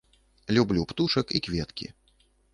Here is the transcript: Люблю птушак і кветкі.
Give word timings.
Люблю 0.57 0.85
птушак 0.93 1.35
і 1.37 1.43
кветкі. 1.49 1.93